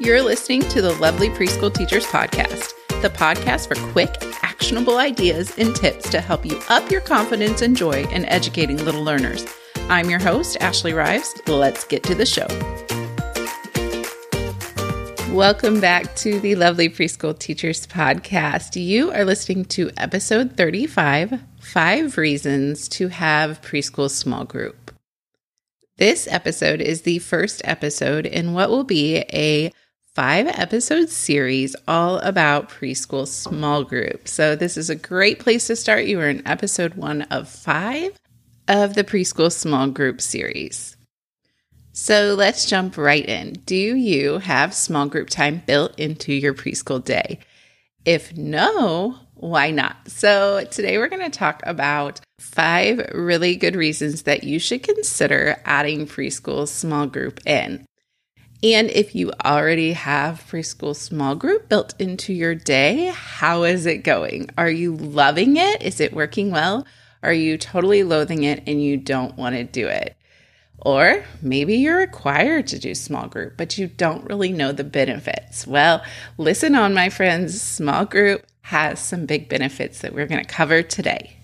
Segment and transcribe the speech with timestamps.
[0.00, 5.74] You're listening to the Lovely Preschool Teachers Podcast, the podcast for quick, actionable ideas and
[5.74, 9.44] tips to help you up your confidence and joy in educating little learners.
[9.88, 11.34] I'm your host, Ashley Rives.
[11.48, 12.46] Let's get to the show.
[15.34, 18.80] Welcome back to the Lovely Preschool Teachers Podcast.
[18.80, 24.94] You are listening to episode 35 Five Reasons to Have Preschool Small Group.
[25.96, 29.72] This episode is the first episode in what will be a
[30.18, 34.32] five episode series all about preschool small groups.
[34.32, 36.06] So, this is a great place to start.
[36.06, 38.18] You are in episode one of five
[38.66, 40.96] of the preschool small group series.
[41.92, 43.62] So, let's jump right in.
[43.64, 47.38] Do you have small group time built into your preschool day?
[48.04, 50.08] If no, why not?
[50.08, 55.62] So, today we're going to talk about five really good reasons that you should consider
[55.64, 57.86] adding preschool small group in.
[58.60, 63.98] And if you already have preschool small group built into your day, how is it
[63.98, 64.50] going?
[64.58, 65.80] Are you loving it?
[65.80, 66.84] Is it working well?
[67.22, 70.16] Are you totally loathing it and you don't want to do it?
[70.80, 75.64] Or maybe you're required to do small group, but you don't really know the benefits.
[75.66, 76.02] Well,
[76.36, 77.60] listen on, my friends.
[77.60, 81.37] Small group has some big benefits that we're going to cover today.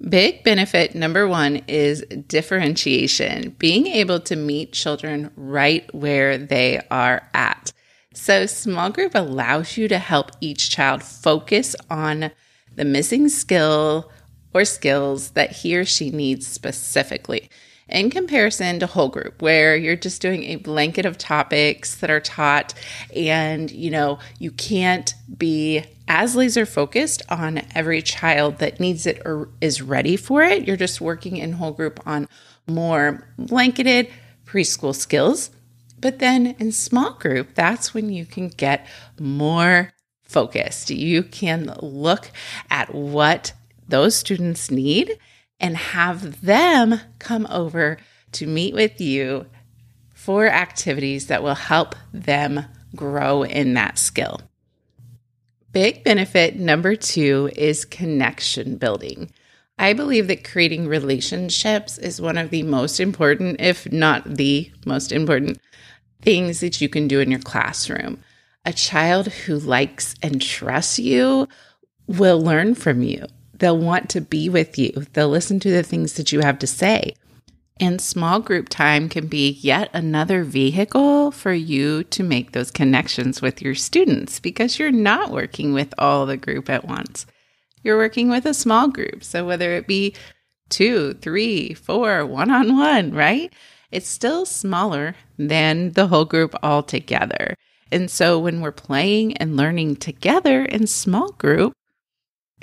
[0.00, 7.28] Big benefit number one is differentiation, being able to meet children right where they are
[7.32, 7.72] at.
[8.12, 12.32] So, small group allows you to help each child focus on
[12.74, 14.10] the missing skill
[14.52, 17.48] or skills that he or she needs specifically
[17.88, 22.20] in comparison to whole group where you're just doing a blanket of topics that are
[22.20, 22.72] taught
[23.14, 29.22] and you know you can't be as laser focused on every child that needs it
[29.24, 30.66] or is ready for it.
[30.66, 32.28] You're just working in whole group on
[32.66, 34.10] more blanketed
[34.44, 35.50] preschool skills.
[35.98, 38.86] But then in small group that's when you can get
[39.18, 39.92] more
[40.22, 40.90] focused.
[40.90, 42.30] You can look
[42.70, 43.52] at what
[43.88, 45.18] those students need
[45.60, 47.98] and have them come over
[48.32, 49.46] to meet with you
[50.12, 52.64] for activities that will help them
[52.96, 54.40] grow in that skill.
[55.72, 59.30] Big benefit number two is connection building.
[59.78, 65.10] I believe that creating relationships is one of the most important, if not the most
[65.10, 65.58] important,
[66.22, 68.20] things that you can do in your classroom.
[68.64, 71.48] A child who likes and trusts you
[72.06, 73.26] will learn from you.
[73.58, 74.92] They'll want to be with you.
[75.12, 77.14] They'll listen to the things that you have to say.
[77.80, 83.42] And small group time can be yet another vehicle for you to make those connections
[83.42, 87.26] with your students because you're not working with all the group at once.
[87.82, 89.24] You're working with a small group.
[89.24, 90.14] So whether it be
[90.68, 93.52] two, three, four, one on one, right?
[93.90, 97.54] It's still smaller than the whole group all together.
[97.92, 101.72] And so when we're playing and learning together in small group,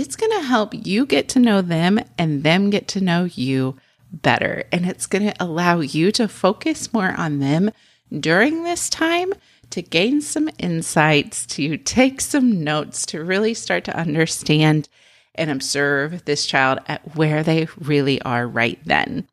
[0.00, 3.76] it's going to help you get to know them and them get to know you
[4.12, 4.62] better.
[4.70, 7.72] And it's going to allow you to focus more on them
[8.16, 9.32] during this time
[9.70, 14.88] to gain some insights, to take some notes, to really start to understand
[15.34, 19.26] and observe this child at where they really are right then.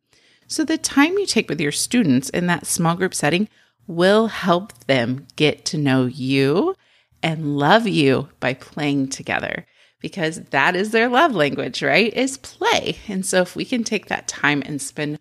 [0.47, 3.49] So, the time you take with your students in that small group setting
[3.87, 6.75] will help them get to know you
[7.23, 9.65] and love you by playing together
[10.05, 12.13] because that is their love language, right?
[12.13, 12.99] Is play.
[13.07, 15.17] And so if we can take that time and spend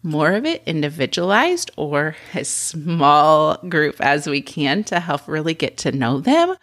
[0.00, 5.76] more of it individualized or as small group as we can to help really get
[5.78, 6.54] to know them,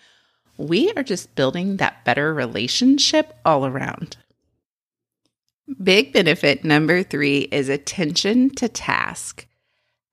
[0.56, 4.16] we are just building that better relationship all around.
[5.84, 9.48] Big benefit number three is attention to task.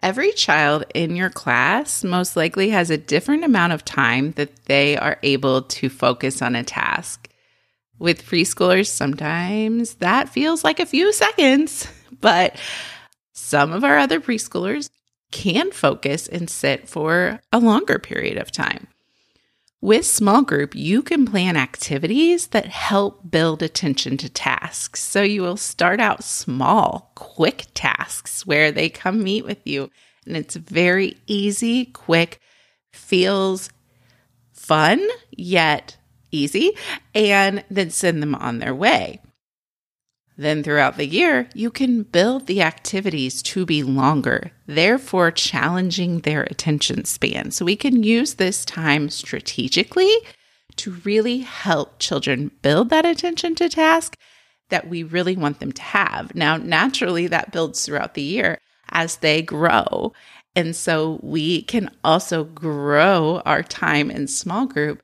[0.03, 4.97] Every child in your class most likely has a different amount of time that they
[4.97, 7.29] are able to focus on a task.
[8.03, 11.87] With preschoolers, sometimes that feels like a few seconds,
[12.21, 12.57] but
[13.33, 14.91] some of our other preschoolers
[15.31, 18.89] can focus and sit for a longer period of time.
[19.81, 25.01] With small group, you can plan activities that help build attention to tasks.
[25.01, 29.93] So you will start out small, quick tasks where they come meet with you.
[30.27, 32.41] And it's very easy, quick,
[32.91, 33.71] feels
[34.53, 35.99] fun yet
[36.33, 36.73] easy,
[37.15, 39.21] and then send them on their way.
[40.37, 46.43] Then throughout the year, you can build the activities to be longer, therefore challenging their
[46.45, 47.51] attention span.
[47.51, 50.13] So we can use this time strategically
[50.77, 54.17] to really help children build that attention to task
[54.71, 56.35] that we really want them to have.
[56.35, 58.59] Now, naturally, that builds throughout the year
[58.89, 60.15] as they grow.
[60.57, 65.03] And so we can also grow our time in small group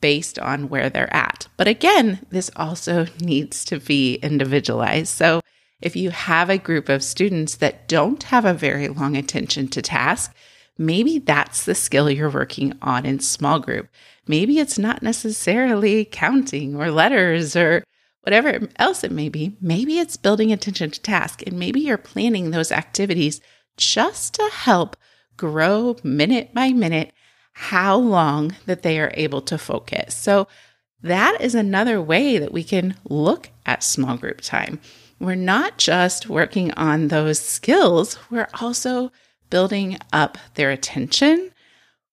[0.00, 1.48] based on where they're at.
[1.56, 5.08] But again, this also needs to be individualized.
[5.08, 5.40] So
[5.80, 9.82] if you have a group of students that don't have a very long attention to
[9.82, 10.34] task,
[10.76, 13.88] maybe that's the skill you're working on in small group.
[14.26, 17.82] Maybe it's not necessarily counting or letters or
[18.22, 19.56] whatever else it may be.
[19.60, 23.40] Maybe it's building attention to task and maybe you're planning those activities
[23.76, 24.96] just to help
[25.36, 27.12] grow minute by minute
[27.60, 30.14] how long that they are able to focus.
[30.14, 30.48] So
[31.02, 34.80] that is another way that we can look at small group time.
[35.18, 39.12] We're not just working on those skills, we're also
[39.50, 41.52] building up their attention,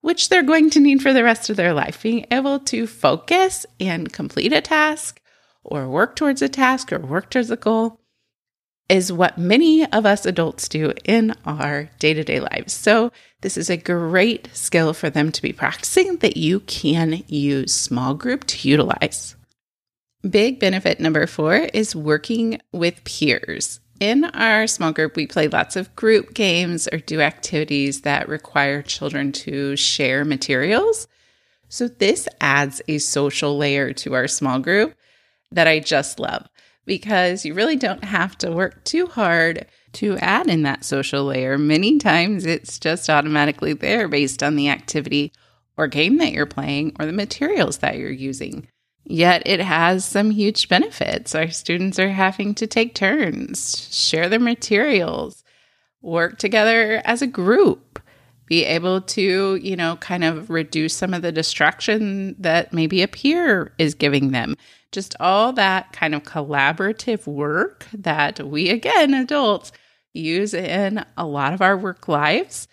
[0.01, 2.03] which they're going to need for the rest of their life.
[2.03, 5.21] Being able to focus and complete a task
[5.63, 8.01] or work towards a task or work towards a goal
[8.89, 12.73] is what many of us adults do in our day to day lives.
[12.73, 13.11] So,
[13.41, 18.13] this is a great skill for them to be practicing that you can use small
[18.13, 19.35] group to utilize.
[20.27, 23.79] Big benefit number four is working with peers.
[23.99, 28.81] In our small group, we play lots of group games or do activities that require
[28.81, 31.07] children to share materials.
[31.69, 34.95] So, this adds a social layer to our small group
[35.51, 36.47] that I just love
[36.87, 41.57] because you really don't have to work too hard to add in that social layer.
[41.57, 45.33] Many times it's just automatically there based on the activity
[45.75, 48.67] or game that you're playing or the materials that you're using.
[49.03, 51.35] Yet it has some huge benefits.
[51.35, 55.43] Our students are having to take turns, share their materials,
[56.01, 58.01] work together as a group,
[58.45, 63.07] be able to, you know, kind of reduce some of the distraction that maybe a
[63.07, 64.55] peer is giving them
[64.91, 69.71] just all that kind of collaborative work that we, again, adults,
[70.13, 72.67] use in a lot of our work lives.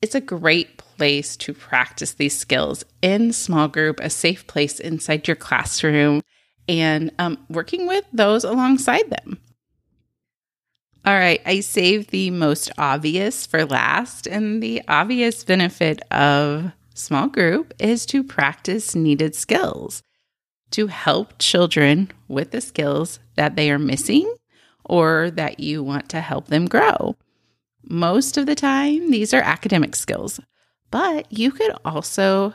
[0.00, 5.28] It's a great place to practice these skills in small group, a safe place inside
[5.28, 6.22] your classroom,
[6.68, 9.40] and um, working with those alongside them.
[11.04, 17.26] All right, I saved the most obvious for last, and the obvious benefit of small
[17.26, 20.02] group is to practice needed skills
[20.72, 24.32] to help children with the skills that they are missing
[24.84, 27.16] or that you want to help them grow.
[27.84, 30.40] Most of the time, these are academic skills,
[30.90, 32.54] but you could also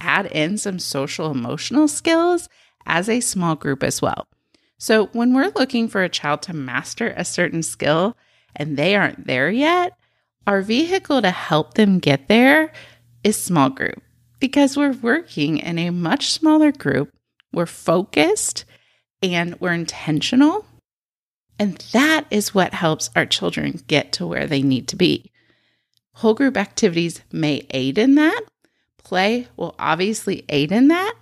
[0.00, 2.48] add in some social emotional skills
[2.86, 4.26] as a small group as well.
[4.78, 8.16] So, when we're looking for a child to master a certain skill
[8.56, 9.92] and they aren't there yet,
[10.46, 12.72] our vehicle to help them get there
[13.22, 14.02] is small group
[14.40, 17.12] because we're working in a much smaller group
[17.52, 18.64] we're focused
[19.22, 20.64] and we're intentional.
[21.58, 25.30] And that is what helps our children get to where they need to be.
[26.14, 28.42] Whole group activities may aid in that.
[28.98, 31.14] Play will obviously aid in that.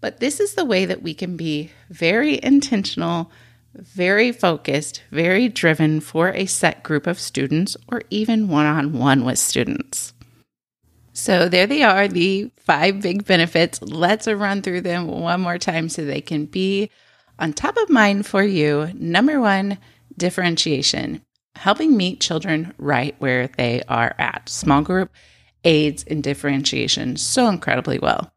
[0.00, 3.30] But this is the way that we can be very intentional,
[3.74, 9.24] very focused, very driven for a set group of students or even one on one
[9.24, 10.12] with students.
[11.12, 13.82] So there they are, the five big benefits.
[13.82, 16.90] Let's run through them one more time so they can be
[17.38, 18.90] on top of mind for you.
[18.94, 19.78] Number one,
[20.16, 21.22] differentiation,
[21.56, 24.48] helping meet children right where they are at.
[24.48, 25.10] Small group
[25.64, 28.32] aids in differentiation so incredibly well.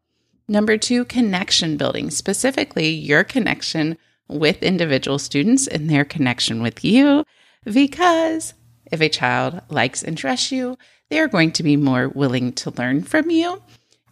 [0.48, 7.24] Number two, connection building, specifically your connection with individual students and their connection with you.
[7.64, 8.54] Because
[8.92, 10.78] if a child likes and trusts you,
[11.10, 13.62] they are going to be more willing to learn from you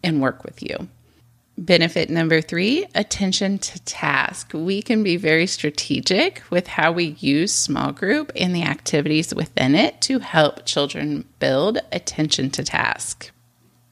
[0.02, 0.88] and work with you.
[1.56, 4.50] Benefit number three attention to task.
[4.52, 9.76] We can be very strategic with how we use small group and the activities within
[9.76, 13.30] it to help children build attention to task.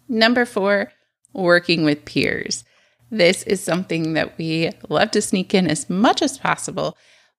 [0.08, 0.92] Number four,
[1.32, 2.64] working with peers.
[3.12, 6.96] This is something that we love to sneak in as much as possible,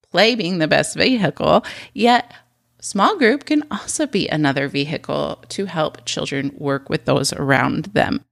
[0.10, 2.32] play being the best vehicle, yet
[2.84, 8.26] Small group can also be another vehicle to help children work with those around them.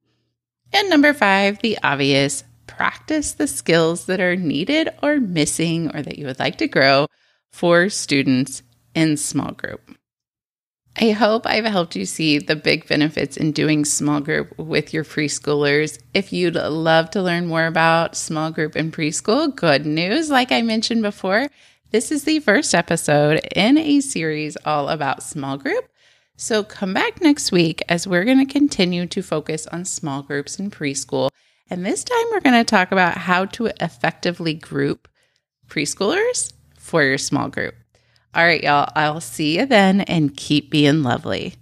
[0.73, 6.19] And number five, the obvious practice the skills that are needed or missing or that
[6.19, 7.07] you would like to grow
[7.53, 8.61] for students
[8.93, 9.95] in small group.
[10.99, 15.05] I hope I've helped you see the big benefits in doing small group with your
[15.05, 15.97] preschoolers.
[16.13, 20.29] If you'd love to learn more about small group in preschool, good news.
[20.29, 21.47] Like I mentioned before,
[21.91, 25.89] this is the first episode in a series all about small group.
[26.37, 30.57] So come back next week as we're going to continue to focus on small groups
[30.57, 31.29] in preschool.
[31.69, 35.09] And this time we're going to talk about how to effectively group
[35.67, 37.75] preschoolers for your small group.
[38.33, 41.55] All right, y'all, I'll see you then and keep being lovely.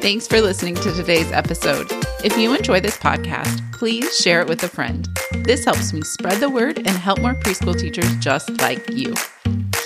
[0.00, 1.86] Thanks for listening to today's episode.
[2.24, 5.08] If you enjoy this podcast, please share it with a friend.
[5.36, 9.14] This helps me spread the word and help more preschool teachers just like you.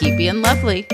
[0.01, 0.89] Keep being lovely.